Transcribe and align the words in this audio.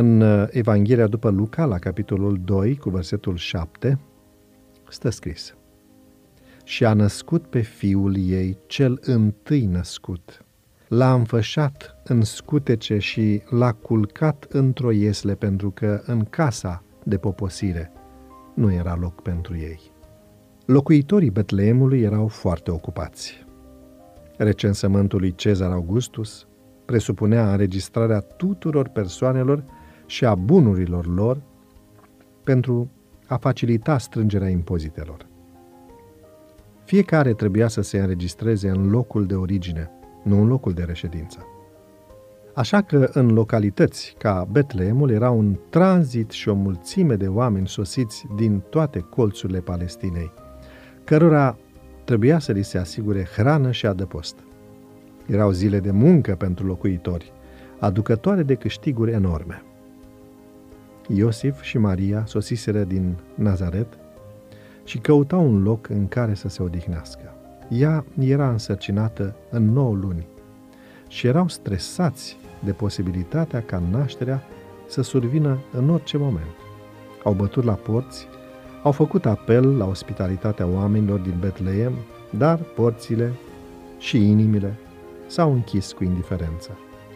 În 0.00 0.24
Evanghelia 0.50 1.06
după 1.06 1.30
Luca, 1.30 1.64
la 1.64 1.78
capitolul 1.78 2.40
2, 2.44 2.76
cu 2.76 2.90
versetul 2.90 3.36
7, 3.36 3.98
stă 4.88 5.10
scris 5.10 5.54
Și 6.64 6.84
a 6.84 6.92
născut 6.92 7.46
pe 7.46 7.60
fiul 7.60 8.16
ei 8.16 8.58
cel 8.66 8.98
întâi 9.02 9.66
născut. 9.66 10.44
L-a 10.88 11.14
înfășat 11.14 11.96
în 12.04 12.22
scutece 12.22 12.98
și 12.98 13.42
l-a 13.48 13.72
culcat 13.72 14.46
într-o 14.48 14.90
iesle 14.90 15.34
pentru 15.34 15.70
că 15.70 16.02
în 16.06 16.24
casa 16.24 16.82
de 17.04 17.16
poposire 17.16 17.92
nu 18.54 18.72
era 18.72 18.96
loc 18.96 19.22
pentru 19.22 19.56
ei. 19.56 19.80
Locuitorii 20.66 21.30
Betleemului 21.30 22.00
erau 22.00 22.26
foarte 22.26 22.70
ocupați. 22.70 23.46
Recensământul 24.36 25.20
lui 25.20 25.34
Cezar 25.34 25.70
Augustus 25.70 26.46
presupunea 26.84 27.50
înregistrarea 27.50 28.20
tuturor 28.20 28.88
persoanelor 28.88 29.64
și 30.08 30.24
a 30.24 30.34
bunurilor 30.34 31.06
lor 31.06 31.42
pentru 32.44 32.90
a 33.26 33.36
facilita 33.36 33.98
strângerea 33.98 34.48
impozitelor. 34.48 35.26
Fiecare 36.84 37.32
trebuia 37.32 37.68
să 37.68 37.80
se 37.80 37.98
înregistreze 37.98 38.68
în 38.68 38.90
locul 38.90 39.26
de 39.26 39.34
origine, 39.34 39.90
nu 40.22 40.40
în 40.40 40.46
locul 40.46 40.72
de 40.72 40.82
reședință. 40.82 41.46
Așa 42.54 42.82
că 42.82 43.10
în 43.12 43.32
localități 43.32 44.14
ca 44.18 44.46
Betleemul 44.50 45.10
era 45.10 45.30
un 45.30 45.58
tranzit 45.70 46.30
și 46.30 46.48
o 46.48 46.54
mulțime 46.54 47.14
de 47.14 47.28
oameni 47.28 47.68
sosiți 47.68 48.26
din 48.36 48.62
toate 48.70 48.98
colțurile 48.98 49.60
Palestinei, 49.60 50.32
cărora 51.04 51.56
trebuia 52.04 52.38
să 52.38 52.52
li 52.52 52.62
se 52.62 52.78
asigure 52.78 53.26
hrană 53.34 53.70
și 53.70 53.86
adăpost. 53.86 54.36
Erau 55.26 55.50
zile 55.50 55.80
de 55.80 55.90
muncă 55.90 56.34
pentru 56.34 56.66
locuitori, 56.66 57.32
aducătoare 57.78 58.42
de 58.42 58.54
câștiguri 58.54 59.12
enorme. 59.12 59.62
Iosif 61.14 61.62
și 61.62 61.78
Maria 61.78 62.22
sosiseră 62.26 62.84
din 62.84 63.16
Nazaret 63.34 63.98
și 64.84 64.98
căutau 64.98 65.44
un 65.44 65.62
loc 65.62 65.88
în 65.88 66.08
care 66.08 66.34
să 66.34 66.48
se 66.48 66.62
odihnească. 66.62 67.34
Ea 67.68 68.04
era 68.18 68.50
însărcinată 68.50 69.36
în 69.50 69.72
9 69.72 69.94
luni 69.94 70.26
și 71.08 71.26
erau 71.26 71.48
stresați 71.48 72.36
de 72.64 72.72
posibilitatea 72.72 73.62
ca 73.62 73.82
nașterea 73.90 74.42
să 74.88 75.02
survină 75.02 75.58
în 75.72 75.90
orice 75.90 76.16
moment. 76.16 76.56
Au 77.24 77.32
bătut 77.32 77.64
la 77.64 77.72
porți, 77.72 78.26
au 78.82 78.92
făcut 78.92 79.26
apel 79.26 79.76
la 79.76 79.86
ospitalitatea 79.86 80.66
oamenilor 80.66 81.18
din 81.18 81.34
Betleem, 81.40 81.92
dar 82.30 82.58
porțile 82.58 83.32
și 83.98 84.16
inimile 84.16 84.74
s-au 85.26 85.52
închis 85.52 85.92
cu 85.92 86.04
indiferență 86.04 86.70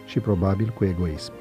și 0.05 0.19
probabil 0.19 0.73
cu 0.77 0.83
egoism. 0.83 1.33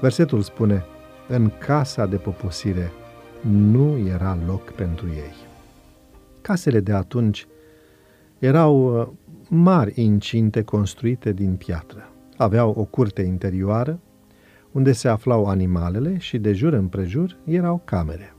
Versetul 0.00 0.42
spune, 0.42 0.84
în 1.30 1.50
casa 1.58 2.06
de 2.06 2.16
poposire 2.16 2.92
nu 3.40 3.98
era 3.98 4.38
loc 4.46 4.72
pentru 4.72 5.06
ei. 5.06 5.34
Casele 6.40 6.80
de 6.80 6.92
atunci 6.92 7.46
erau 8.38 9.00
uh, 9.00 9.08
mari 9.48 9.92
incinte 10.02 10.62
construite 10.62 11.32
din 11.32 11.54
piatră. 11.54 12.08
Aveau 12.36 12.70
o 12.70 12.84
curte 12.84 13.22
interioară, 13.22 14.00
unde 14.72 14.92
se 14.92 15.08
aflau 15.08 15.44
animalele 15.44 16.18
și 16.18 16.38
de 16.38 16.52
jur 16.52 16.72
împrejur 16.72 17.36
erau 17.44 17.82
camere. 17.84 18.34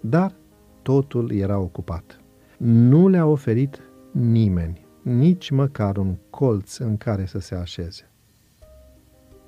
Dar 0.00 0.34
totul 0.82 1.32
era 1.32 1.58
ocupat. 1.58 2.20
Nu 2.56 3.08
le-a 3.08 3.26
oferit 3.26 3.80
nimeni, 4.10 4.86
nici 5.02 5.50
măcar 5.50 5.96
un 5.96 6.14
colț 6.30 6.76
în 6.76 6.96
care 6.96 7.26
să 7.26 7.38
se 7.38 7.54
așeze. 7.54 8.10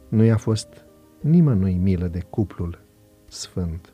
Nu 0.08 0.24
i-a 0.24 0.36
fost 0.36 0.84
nimănui 1.20 1.74
milă 1.74 2.06
de 2.06 2.20
cuplul 2.30 2.83
sfânt. 3.34 3.92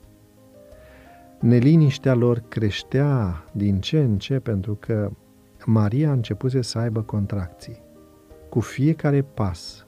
Neliniștea 1.41 2.15
lor 2.15 2.43
creștea 2.49 3.45
din 3.53 3.81
ce 3.81 3.99
în 3.99 4.19
ce 4.19 4.39
pentru 4.39 4.77
că 4.81 5.11
Maria 5.65 6.09
a 6.09 6.13
început 6.13 6.65
să 6.65 6.79
aibă 6.79 7.03
contracții. 7.03 7.83
Cu 8.49 8.61
fiecare 8.61 9.23
pas, 9.23 9.87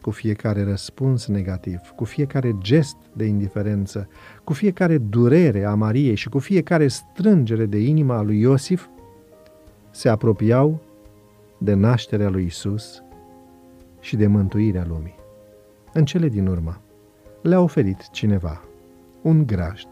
cu 0.00 0.10
fiecare 0.10 0.64
răspuns 0.64 1.26
negativ, 1.26 1.80
cu 1.96 2.04
fiecare 2.04 2.54
gest 2.58 2.96
de 3.12 3.24
indiferență, 3.24 4.08
cu 4.44 4.52
fiecare 4.52 4.98
durere 4.98 5.64
a 5.64 5.74
Mariei 5.74 6.14
și 6.14 6.28
cu 6.28 6.38
fiecare 6.38 6.88
strângere 6.88 7.66
de 7.66 7.78
inima 7.78 8.16
a 8.16 8.22
lui 8.22 8.40
Iosif, 8.40 8.86
se 9.90 10.08
apropiau 10.08 10.80
de 11.58 11.74
nașterea 11.74 12.28
lui 12.28 12.44
Isus 12.44 13.02
și 14.00 14.16
de 14.16 14.26
mântuirea 14.26 14.84
lumii. 14.88 15.14
În 15.92 16.04
cele 16.04 16.28
din 16.28 16.46
urmă, 16.46 16.80
le-a 17.42 17.60
oferit 17.60 18.10
cineva 18.10 18.62
un 19.24 19.46
grajd, 19.46 19.88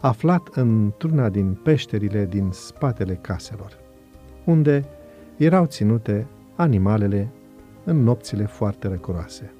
aflat 0.00 0.48
într-una 0.52 1.28
din 1.28 1.54
peșterile 1.54 2.26
din 2.26 2.50
spatele 2.50 3.14
caselor, 3.14 3.78
unde 4.44 4.84
erau 5.36 5.66
ținute 5.66 6.26
animalele 6.54 7.28
în 7.84 8.02
nopțile 8.02 8.46
foarte 8.46 8.88
răcoroase. 8.88 9.52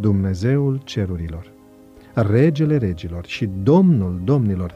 Dumnezeul 0.00 0.80
cerurilor, 0.84 1.52
regele 2.14 2.76
regilor 2.76 3.26
și 3.26 3.50
domnul 3.62 4.20
domnilor 4.24 4.74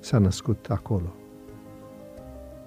s-a 0.00 0.18
născut 0.18 0.66
acolo. 0.68 1.14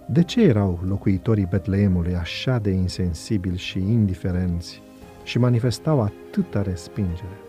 De 0.07 0.23
ce 0.23 0.43
erau 0.43 0.79
locuitorii 0.87 1.47
Betleemului 1.49 2.15
așa 2.15 2.57
de 2.57 2.69
insensibili 2.69 3.57
și 3.57 3.79
indiferenți 3.79 4.81
și 5.23 5.39
manifestau 5.39 6.01
atâta 6.01 6.61
respingere? 6.61 7.42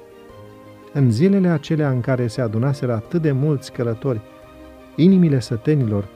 În 0.97 1.10
zilele 1.10 1.49
acelea 1.49 1.91
în 1.91 2.00
care 2.00 2.27
se 2.27 2.41
adunaseră 2.41 2.93
atât 2.93 3.22
de 3.22 3.32
mulți 3.32 3.72
călători, 3.72 4.21
inimile 4.97 5.41
sătenilor 5.41 6.09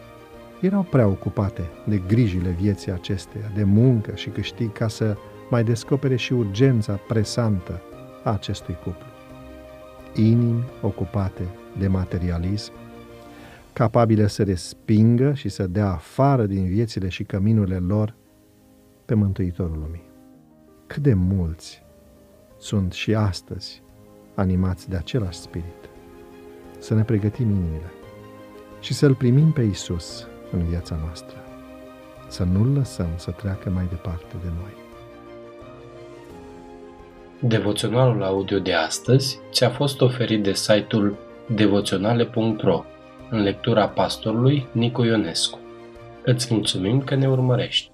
erau 0.60 0.82
prea 0.82 1.06
ocupate 1.06 1.62
de 1.86 2.02
grijile 2.06 2.50
vieții 2.50 2.92
acesteia, 2.92 3.52
de 3.54 3.64
muncă 3.64 4.14
și 4.14 4.28
câștig 4.28 4.72
ca 4.72 4.88
să 4.88 5.16
mai 5.50 5.64
descopere 5.64 6.16
și 6.16 6.32
urgența 6.32 7.00
presantă 7.08 7.80
a 8.24 8.32
acestui 8.32 8.74
cuplu. 8.74 9.06
Inimi 10.14 10.64
ocupate 10.82 11.42
de 11.78 11.88
materialism, 11.88 12.72
capabile 13.72 14.26
să 14.26 14.42
respingă 14.42 15.34
și 15.34 15.48
să 15.48 15.66
dea 15.66 15.90
afară 15.90 16.46
din 16.46 16.66
viețile 16.66 17.08
și 17.08 17.24
căminurile 17.24 17.78
lor 17.78 18.14
pe 19.04 19.14
Mântuitorul 19.14 19.78
Lumii. 19.78 20.10
Cât 20.86 21.02
de 21.02 21.14
mulți 21.14 21.82
sunt 22.58 22.92
și 22.92 23.14
astăzi 23.14 23.82
animați 24.38 24.88
de 24.88 24.96
același 24.96 25.38
spirit. 25.38 25.90
Să 26.78 26.94
ne 26.94 27.02
pregătim 27.02 27.50
inimile 27.50 27.92
și 28.80 28.94
să-L 28.94 29.14
primim 29.14 29.52
pe 29.52 29.62
Isus 29.62 30.26
în 30.52 30.64
viața 30.64 30.98
noastră. 31.04 31.36
Să 32.28 32.44
nu-L 32.44 32.72
lăsăm 32.76 33.08
să 33.16 33.30
treacă 33.30 33.70
mai 33.70 33.86
departe 33.88 34.36
de 34.42 34.48
noi. 34.60 34.72
Devoționalul 37.40 38.22
audio 38.22 38.58
de 38.58 38.72
astăzi 38.72 39.38
ți-a 39.50 39.70
fost 39.70 40.00
oferit 40.00 40.42
de 40.42 40.52
site-ul 40.52 41.16
devoționale.ro 41.54 42.84
în 43.30 43.42
lectura 43.42 43.88
pastorului 43.88 44.66
Nicu 44.72 45.04
Ionescu. 45.04 45.58
Îți 46.24 46.54
mulțumim 46.54 47.00
că 47.00 47.14
ne 47.14 47.28
urmărești! 47.28 47.90